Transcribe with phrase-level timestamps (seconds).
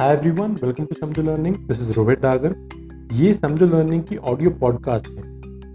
[0.00, 2.54] Hi everyone welcome to Samjho learning this is Rohit Dagar
[3.12, 5.22] ये Samjho learning की audio podcast है।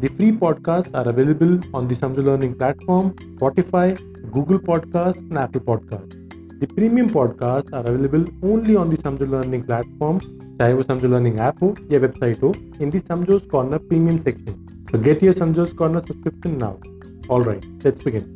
[0.02, 3.91] The free podcast are available on the Samjho learning platform Spotify
[4.33, 6.16] Google podcast and Apple podcast
[6.62, 10.20] the premium podcast are available only on the Samjho learning platform
[10.58, 14.66] चाहे वो समझो learning app हो या website हो in the Samjho's corner premium section
[14.91, 18.35] so get your Samjho's corner subscription now all right let's begin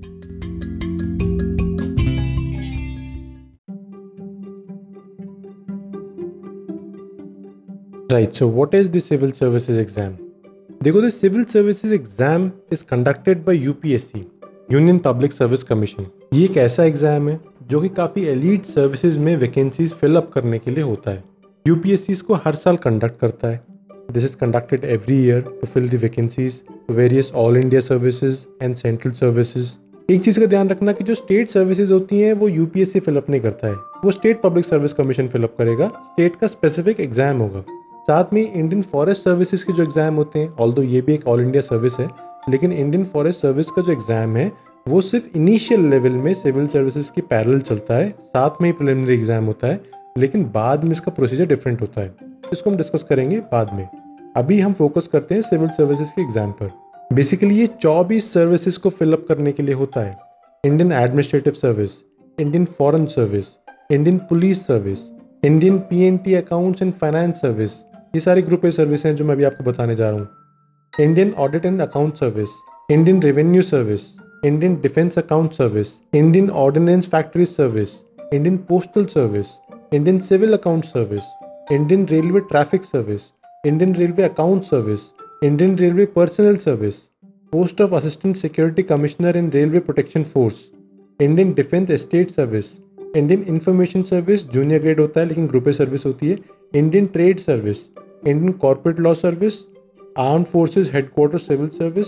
[8.09, 10.11] Right, so what is the civil services exam?
[10.83, 14.19] देखो the civil services exam is conducted by UPSC
[14.71, 17.39] Union Public Service Commission ये एक ऐसा exam है
[17.69, 21.23] जो कि काफ़ी elite services में vacancies fill up करने के लिए होता है
[21.65, 23.63] यूपीएससी इसको हर साल कंडक्ट करता है
[24.11, 26.61] this is conducted every year to fill the vacancies
[26.91, 29.73] various all India services and central services
[30.09, 33.41] एक चीज़ का ध्यान रखना कि जो स्टेट सर्विसेज़ होती हैं वो यूपीएससी फिलअप नहीं
[33.41, 37.65] करता है वो state public service commission fill up करेगा स्टेट का स्पेसिफिक एग्ज़ाम होगा
[38.07, 41.41] साथ में इंडियन फॉरेस्ट सर्विसेज़ के जो एग्ज़ाम होते हैं ऑल ये भी एक ऑल
[41.41, 42.07] इंडिया सर्विस है,
[42.49, 44.51] लेकिन इंडियन फॉरेस्ट सर्विस का जो एग्ज़ाम है,
[44.87, 49.13] वो सिर्फ़ इनिशियल लेवल में सिविल सर्विसेज़ की पैरल चलता है, साथ में ही प्रिलिमिनरी
[49.13, 49.81] एग्ज़ाम होता है,
[50.17, 52.13] लेकिन बाद में इसका प्रोसीजर डिफरेंट होता है।
[52.53, 53.87] इसको हम डिस्कस करेंगे बाद में।
[54.35, 56.71] अभी हम फोकस करते हैं सिविल सर्विसेज़ के एग्ज़ाम पर।
[57.13, 60.17] बेसिकली ये चौबीस सर्विसेज़ को फिलअप करने के लिए होता है।
[60.63, 61.99] Indian administrative service
[62.37, 63.55] Indian foreign service
[63.91, 65.07] Indian police service
[65.43, 67.71] Indian P N T accounts and finance service
[68.13, 70.27] ये सारी ग्रुप ए सर्विस हैं जो मैं अभी आपको बताने जा रहा हूँ।
[70.93, 72.49] Indian audit and account service
[72.91, 74.01] Indian revenue service
[74.45, 77.93] Indian defence account service Indian ordnance factory service
[78.33, 79.47] Indian postal service
[79.93, 83.31] Indian civil account service Indian railway traffic service
[83.65, 84.99] Indian railway account service
[85.43, 87.03] Indian railway personnel service
[87.53, 90.67] post of assistant security commissioner in railway protection force
[91.19, 92.77] Indian defence state service
[93.15, 96.35] Indian information service junior grade होता है, लेकिन group A service होती है।
[96.73, 97.77] Indian trade service
[98.27, 99.53] Indian corporate law service
[100.17, 102.07] arm forces headquarter civil service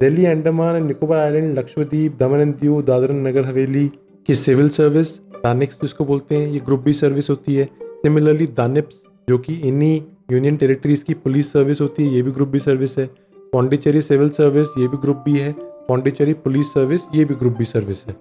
[0.00, 3.86] Delhi Andaman and Nicobar island Lakshadweep Daman and Diu Dadar Nagar Haveli
[4.26, 9.02] की civil service DANICS जिसको बोलते हैं, ये ग्रुप बी सर्विस होती है। सिमिलरली दानिप्स
[9.28, 10.02] जो कि इन्हीं
[10.32, 13.06] यूनियन टेरिटरीज की पुलिस सर्विस होती है, ये भी ग्रुप बी सर्विस है।
[13.52, 15.54] पौंडीचेरी सिविल सर्विस ये भी ग्रुप बी है।
[15.88, 18.16] पौंडीचेरी पुलिस सर्विस ये भी ग्रुप बी सर्विस है।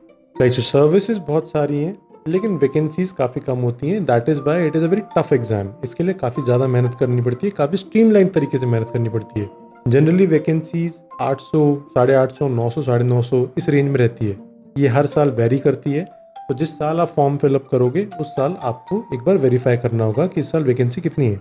[0.50, 4.84] सर्विसेज़ बहुत सारी हैं। लेकिन वैकेंसीज काफ़ी कम होती हैं। That is by it is
[4.84, 8.58] a very tough exam इसके लिए काफ़ी ज़्यादा मेहनत करनी पड़ती है। काफ़ी स्ट्रीमलाइन तरीके
[8.58, 9.50] से मेहनत करनी पड़ती है।
[9.88, 11.62] जनरली वैकेंसीज 800
[11.94, 14.38] साढ़े आठ सौ, नौ सौ, साढ़े नौ सौ इस रेंज में रहती है।
[14.78, 16.04] ये हर साल वेरी करती है।
[16.50, 20.28] तो जिस साल आप फॉर्म फिलअप करोगे, उस साल आपको एक बार वेरीफाई करना होगा
[20.28, 21.40] कि इस साल वैकेंसी कितनी है।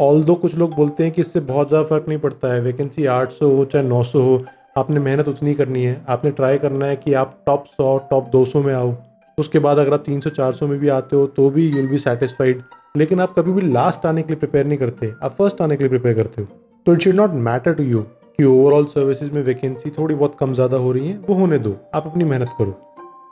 [0.00, 3.06] ऑल दो कुछ लोग बोलते हैं कि इससे बहुत ज़्यादा फ़र्क नहीं पड़ता है। वैकेंसी
[3.06, 4.40] 800 हो चाहे 900 हो,
[4.76, 8.62] आपने मेहनत उतनी करनी है। आपने ट्राई करना है कि आप टॉप 100 टॉप 200
[8.62, 8.94] में आओ।
[9.38, 12.62] उसके बाद अगर आप 300-400 में भी आते हो तो भी यूल बी सेटिस्फाइड
[12.96, 15.84] लेकिन आप कभी भी लास्ट आने के लिए प्रिपेयर नहीं करते, आप फ़र्स्ट आने के
[15.84, 16.48] लिए प्रिपेयर करते हो।
[16.86, 18.00] तो it should not matter to you
[18.38, 21.76] कि ओवरऑल सर्विसेज़ में वैकेंसी थोड़ी बहुत कम ज़्यादा हो रही है, वो होने दो,
[21.94, 22.76] आप अपनी मेहनत करो।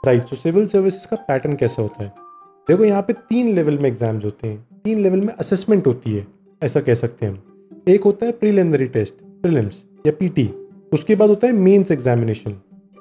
[0.05, 2.09] राइट सो सिविल सर्विसेज़ का पैटर्न कैसा होता है?
[2.67, 6.25] देखो, यहाँ पे तीन लेवल में एग्ज़ाम्स होते हैं, तीन लेवल में असेसमेंट होती है,
[6.61, 10.49] ऐसा कह सकते हैं हम। एक होता है प्रीलिमिनरी टेस्ट प्रीलिम्स या पीटी
[10.91, 12.55] उसके बाद होता है mains examination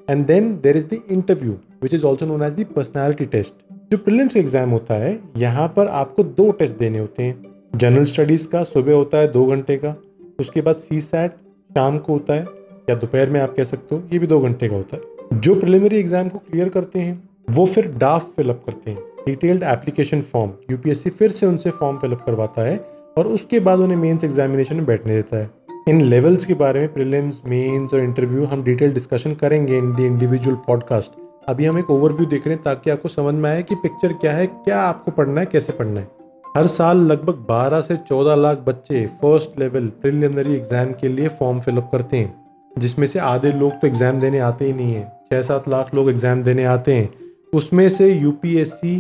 [0.09, 3.54] and then there is the interview which is also known as the personality test
[3.92, 7.44] जो प्रिलिम्स एग्ज़ाम होता है, यहाँ पर आपको दो टेस्ट देने होते हैं।
[7.76, 9.94] जनरल स्टडीज़ का, सुबह होता है दो घंटे का।
[10.40, 11.30] उसके बाद सी सैट
[11.70, 12.44] शाम को होता है,
[12.90, 15.54] या दोपहर में आप कह सकते हो, ये भी दो घंटे का होता है। जो
[15.54, 20.52] प्रिलिमिनरी एग्ज़ाम को क्लियर करते हैं, वो फिर डाफ फिलअप करते हैं। डिटेल्ड एप्लीकेशन फॉर्म
[20.70, 22.76] यूपीएससी फिर से उनसे फॉर्म फिलअप करवाता है,
[23.19, 25.50] और उसके बाद उन्हें मेंस एग्जामिनेशन में बैठने देता है।
[25.88, 30.00] इन लेवल्स के बारे में प्रिलिम्स मेंस और इंटरव्यू हम डिटेल डिस्कशन करेंगे इन द
[30.00, 33.74] इंडिविजुअल पॉडकास्ट अभी हम एक ओवरव्यू देख रहे हैं ताकि आपको समझ में आए कि
[33.74, 36.08] पिक्चर क्या है, क्या आपको पढ़ना है, कैसे पढ़ना है।
[36.56, 41.60] हर साल लगभग 12 से 14 लाख बच्चे फ़र्स्ट लेवल प्रिलिमिनरी एग्ज़ाम के लिए फॉर्म
[41.60, 42.34] फिलअप करते हैं,
[42.72, 46.10] जिसमें से आधे लोग तो एग्ज़ाम देने आते ही नहीं है। छः सात लाख लोग
[46.10, 47.08] एग्ज़ाम देने आते हैं।
[47.52, 48.98] उसमें से यूपीएससी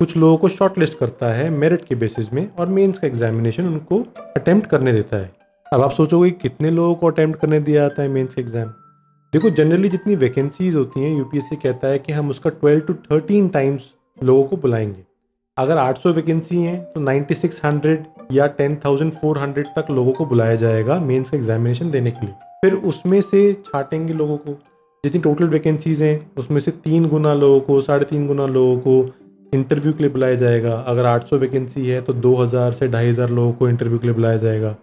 [0.00, 3.66] कुछ लोगों को शॉर्ट लिस्ट करता है मेरिट के बेसिस में और मेंस का एग्जामिनेशन
[3.66, 4.00] उनको
[4.36, 5.30] अटेम्प्ट करने देता है।
[5.66, 8.72] अब आप सोचोगे कितने लोगों को अटेम्प्ट करने दिया जाता है मेंस का एग्ज़ाम
[9.32, 13.52] देखो जनरली जितनी वैकेंसीज होती हैं यूपीएससी कहता है कि हम उसका 12 टू 13
[13.52, 13.82] टाइम्स
[14.22, 15.02] लोगों को बुलाएँगे।
[15.56, 21.36] अगर 800 वैकेंसी हैं तो 9600 या 10400 तक लोगों को बुलाया जाएगा मेंस का
[21.38, 24.52] एग्जामिनेशन देने के लिए। फिर उसमें से छाटेंगे लोगों को।
[25.04, 29.14] जितनी टोटल वैकेंसीज हैं, उसमें से तीन गुना लोगों को, साढ़े तीन गुना लोगों को
[29.54, 33.68] इंटरव्यू के लिए बुलाया जाएगा। अगर 800 वैकेंसी है तो 2000 से 2500 लोगों को
[33.68, 34.76] इंटरव्यू के लिए बुलाया जाएगा।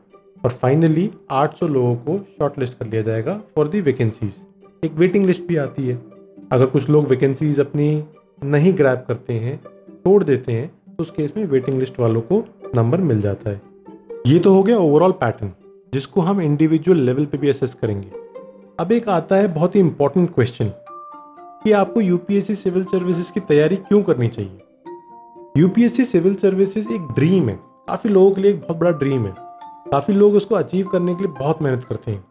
[0.43, 4.45] और फाइनली 800 लोगों को शॉर्ट लिस्ट कर लिया जाएगा फॉर दी वैकेंसीज
[4.83, 5.95] एक वेटिंग लिस्ट भी आती है।
[6.51, 8.03] अगर कुछ लोग वैकेंसीज अपनी
[8.43, 12.43] नहीं ग्रैप करते हैं, छोड़ देते हैं तो उस केस में वेटिंग लिस्ट वालों को
[12.75, 13.61] नंबर मिल जाता है।
[14.27, 15.51] ये तो हो गया ओवरऑल पैटर्न
[15.93, 18.11] जिसको हम इंडिविजुअल लेवल पे भी असेस करेंगे।
[18.79, 20.71] अब एक आता है बहुत ही इंपॉर्टेंट क्वेश्चन
[21.63, 24.59] कि आपको यूपीएससी सिविल सर्विसेज़ की तैयारी क्यों करनी चाहिए?
[25.57, 29.42] यूपीएससी सिविल सर्विसेज़ एक ड्रीम है। काफ़ी लोगों के लिए एक बहुत बड़ा ड्रीम है।
[29.93, 32.23] काफ़ी लोग उसको अचीव करने के लिए बहुत मेहनत करते हैं।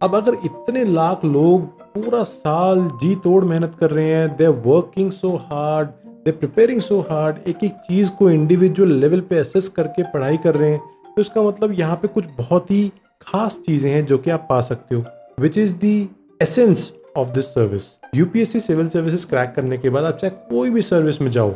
[0.00, 1.62] अब अगर इतने लाख लोग
[1.94, 5.88] पूरा साल जी तोड़ मेहनत कर रहे हैं they working so hard
[6.24, 10.54] they preparing so hard एक एक चीज़ को इंडिविजुअल लेवल पे असेस करके पढ़ाई कर
[10.54, 12.92] रहे हैं तो इसका मतलब यहाँ पे कुछ बहुत ही
[13.22, 15.04] खास चीज़ें हैं जो कि आप पा सकते हो
[15.40, 15.96] which is the
[16.42, 20.82] essence of this service UPSC civil services crack करने के बाद आप चाहे कोई भी
[20.82, 21.54] सर्विस में जाओ,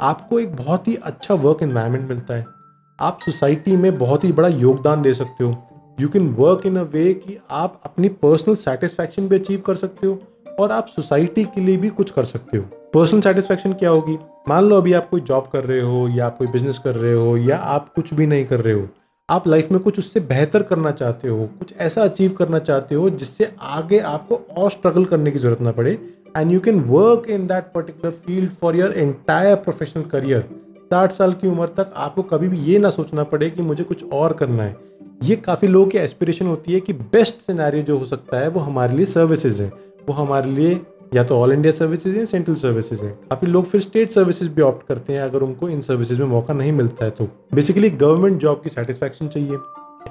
[0.00, 2.61] आपको एक बहुत ही अच्छा वर्क इन्वायरमेंट मिलता है।
[3.02, 5.56] आप सोसाइटी में बहुत ही बड़ा योगदान दे सकते हो।
[6.00, 10.06] You can work in a way कि आप अपनी पर्सनल सेटिस्फैक्शन भी अचीव कर सकते
[10.06, 10.18] हो
[10.58, 12.64] और आप सोसाइटी के लिए भी कुछ कर सकते हो।
[12.94, 14.18] पर्सनल सेटिस्फैक्शन क्या होगी?
[14.48, 17.14] मान लो अभी आप कोई जॉब कर रहे हो या आप कोई बिज़नेस कर रहे
[17.14, 18.88] हो या आप कुछ भी नहीं कर रहे हो।
[19.28, 23.10] आप लाइफ में कुछ उससे बेहतर करना चाहते हो, कुछ ऐसा अचीव करना चाहते हो
[23.10, 25.98] जिससे आगे आपको और स्ट्रगल करने की ज़रूरत ना पड़े।
[26.36, 30.48] And you can work in that particular field for your entire professional career
[30.92, 34.04] साठ साल की उम्र तक आपको कभी भी ये ना सोचना पड़े कि मुझे कुछ
[34.12, 34.76] और करना है।
[35.22, 38.60] ये काफ़ी लोगों की एस्पिरेशन होती है कि बेस्ट सिनेरियो जो हो सकता है, वो
[38.60, 39.68] हमारे लिए सर्विसेज़ है।
[40.08, 40.80] वो हमारे लिए
[41.14, 44.62] या तो ऑल इंडिया सर्विसेज़ है सेंट्रल सर्विसेज़ है। काफ़ी लोग फिर स्टेट सर्विसेज़ भी
[44.62, 48.40] ऑप्ट करते हैं अगर उनको इन सर्विसेज़ में मौका नहीं मिलता है तो। बेसिकली गवर्नमेंट
[48.40, 49.56] जॉब की सेटिस्फैक्शन चाहिए,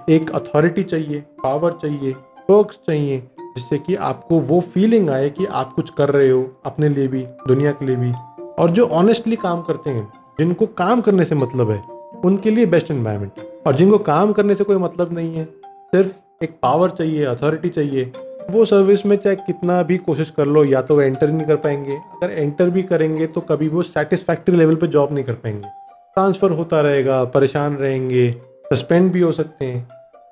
[0.09, 2.15] एक अथॉरिटी चाहिए पावर चाहिए
[2.49, 6.89] वर्क चाहिए, जिससे कि आपको वो फीलिंग आए कि आप कुछ कर रहे हो अपने
[6.89, 8.11] लिए भी, दुनिया के लिए भी।
[8.59, 11.81] और जो ऑनेस्टली काम करते हैं जिनको काम करने से मतलब है,
[12.25, 13.31] उनके लिए बेस्ट इन्वायरमेंट
[13.67, 18.11] और जिनको काम करने से कोई मतलब नहीं है, सिर्फ़ एक पावर चाहिए अथॉरिटी चाहिए,
[18.49, 21.55] वो सर्विस में चाहे कितना भी कोशिश कर लो, या तो वो एंटर नहीं कर
[21.55, 25.67] पाएँगे। अगर एंटर भी करेंगे तो कभी वो सेटिस्फैक्ट्री लेवल पे जॉब नहीं कर पाएँगे।
[26.15, 28.31] ट्रांसफ़र होता रहेगा, परेशान रहेंगे
[28.73, 29.87] सस्पेंड भी हो सकते हैं।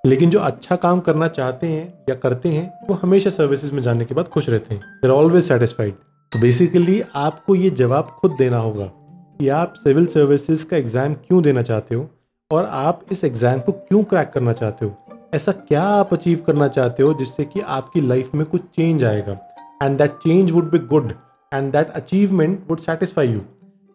[0.05, 4.05] लेकिन जो अच्छा काम करना चाहते हैं, या करते हैं, वो हमेशा सर्विसेज़ में जाने
[4.05, 5.93] के बाद खुश रहते हैं। देर ऑलवेज सेटिस्फाइड
[6.31, 8.91] तो बेसिकली आपको ये जवाब खुद देना होगा।
[9.39, 12.07] कि आप सिविल सर्विसेज़ का एग्ज़ाम क्यों देना चाहते हो?
[12.51, 14.91] और आप इस एग्ज़ाम को क्यों क्रैक करना चाहते हो?
[15.33, 19.37] ऐसा क्या आप अचीव करना चाहते हो जिससे कि आपकी लाइफ में कुछ चेंज आएगा?
[19.83, 21.13] And that change would be good
[21.51, 23.41] and that achievement would satisfy you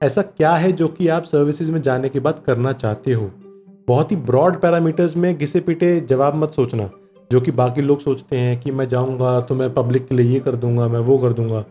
[0.00, 3.30] ऐसा क्या है जो कि आप सर्विसेज़ में जाने के बाद करना चाहते हो?
[3.88, 6.90] बहुत ही ब्रॉड पैरामीटर्स में घिसे पिटे जवाब मत सोचना,
[7.30, 10.40] जो कि बाकी लोग सोचते हैं कि मैं जाऊँगा तो मैं पब्लिक के लिए ये
[10.40, 11.64] कर दूँगा, मैं वो कर दूँगा।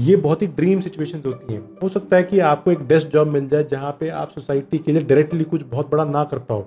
[0.00, 3.28] ये बहुत ही ड्रीम सिचुएशंस होती हैं। हो सकता है कि आपको एक बेस्ट जॉब
[3.28, 6.64] मिल जाए जहाँ पे आप सोसाइटी के लिए डायरेक्टली कुछ बहुत बड़ा ना कर पाओ।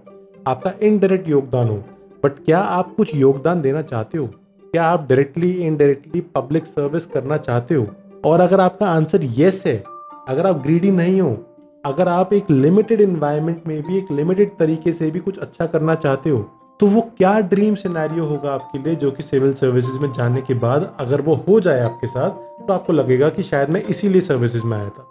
[0.47, 1.75] आपका इनडायरेक्ट योगदान हो।
[2.23, 4.27] बट क्या आप कुछ योगदान देना चाहते हो?
[4.63, 7.87] क्या आप डायरेक्टली इनडायरेक्टली पब्लिक सर्विस करना चाहते हो?
[8.25, 9.83] और अगर आपका आंसर येस है,
[10.27, 11.37] अगर आप ग्रीडी नहीं हो,
[11.85, 15.95] अगर आप एक लिमिटेड इन्वायरमेंट में भी, एक लिमिटेड तरीके से भी कुछ अच्छा करना
[15.95, 16.49] चाहते हो
[16.79, 20.53] तो वो क्या ड्रीम सिनेरियो होगा आपके लिए जो कि सिविल सर्विसेज़ में जाने के
[20.53, 24.63] बाद अगर वो हो जाए आपके साथ तो आपको लगेगा कि शायद मैं इसीलिए सर्विसेज़
[24.63, 25.07] में आया था।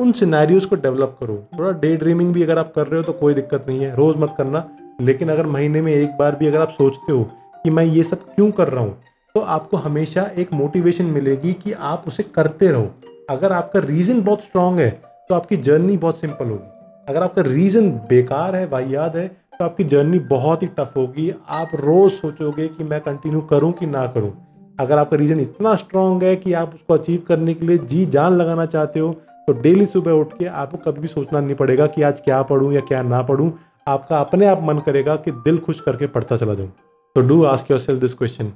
[0.00, 3.12] उन सिनेरियोज को डेवलप करो। थोड़ा डे ड्रीमिंग भी अगर आप कर रहे हो तो
[3.12, 4.68] कोई दिक्कत नहीं है। रोज़ मत करना।
[5.00, 7.22] लेकिन अगर महीने में एक बार भी अगर आप सोचते हो
[7.64, 8.96] कि मैं ये सब क्यों कर रहा हूँ
[9.34, 12.90] तो आपको हमेशा एक मोटिवेशन मिलेगी कि आप उसे करते रहो।
[13.30, 14.90] अगर आपका रीज़न बहुत स्ट्रांग है
[15.28, 19.84] तो आपकी जर्नी बहुत सिंपल होगी। अगर आपका रीज़न बेकार है वाहियात है तो आपकी
[19.84, 24.32] जर्नी बहुत ही टफ होगी। आप रोज़ सोचोगे कि मैं कंटिन्यू करूँ कि ना करूँ।
[24.78, 28.36] अगर आपका रीज़न इतना स्ट्रांग है कि आप उसको अचीव करने के लिए जी जान
[28.36, 29.12] लगाना चाहते हो
[29.48, 32.72] तो डेली सुबह उठ के आपको कभी भी सोचना नहीं पड़ेगा कि आज क्या पढ़ूँ
[32.72, 33.52] या क्या ना पढ़ूँ।
[33.86, 36.72] आपका अपने आप मन करेगा कि दिल खुश करके पढ़ता चला जाऊँ।
[37.16, 38.52] तो do ask yourself this question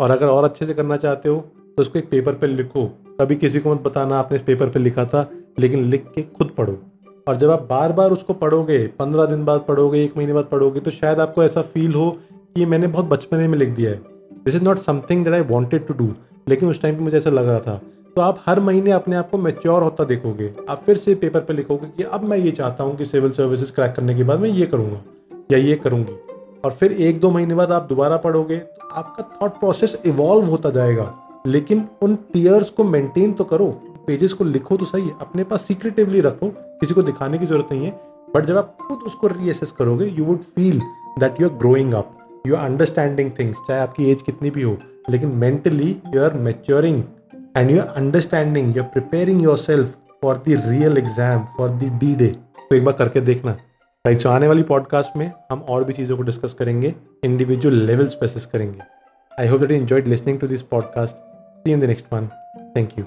[0.00, 1.36] और अगर और अच्छे से करना चाहते हो
[1.76, 2.86] तो उसको एक पेपर पर लिखो।
[3.20, 5.28] कभी किसी को मत बताना, आपने इस पेपर पर लिखा था,
[5.58, 6.78] लेकिन लिख के खुद पढ़ो।
[7.28, 10.80] और जब आप बार बार उसको पढ़ोगे, पंद्रह दिन बाद पढ़ोगे, एक महीने बाद पढ़ोगे
[10.80, 12.10] तो शायद आपको ऐसा फील हो
[12.56, 14.13] कि मैंने बहुत बचपने में लिख दिया है।
[14.44, 16.12] This is not something that I wanted to do
[16.48, 17.80] लेकिन उस टाइम पर मुझे ऐसा लग रहा था।
[18.16, 21.46] तो आप हर महीने अपने आप को मेच्योर होता देखोगे। आप फिर से पेपर पर
[21.46, 24.40] पे लिखोगे कि अब मैं ये चाहता हूँ कि सिविल सर्विसेज़ क्रैक करने के बाद
[24.40, 25.00] मैं ये करूँगा,
[25.52, 26.12] या ये करूँगी।
[26.64, 30.70] और फिर एक दो महीने बाद आप दोबारा पढ़ोगे तो आपका थॉट प्रोसेस इवॉल्व होता
[30.70, 31.14] जाएगा।
[31.46, 33.66] लेकिन उन टीयर्स को मेंटेन तो करो
[34.06, 36.48] पेजेस को लिखो तो सही है। अपने पास सीक्रेटिवली रखो,
[36.80, 38.00] किसी को दिखाने की ज़रूरत नहीं है।
[38.34, 40.80] बट जब आप खुद उसको रीअसेस करोगे you would feel
[41.18, 44.76] that you are growing up you are understanding things चाहे आपकी एज कितनी भी हो,
[45.10, 47.02] लेकिन mentally you are maturing
[47.56, 52.14] and you are understanding you are preparing yourself for the real exam for the D
[52.14, 52.26] day
[52.60, 53.52] तो एक बार करके देखना।
[54.04, 58.14] राइट सो आने वाली पॉडकास्ट में हम और भी चीज़ों को डिस्कस करेंगे इंडिविजुअल लेवल्स
[58.14, 58.80] पे करेंगे।
[59.32, 62.28] I hope that you enjoyed listening to this podcast see in the next one
[62.76, 63.04] thank you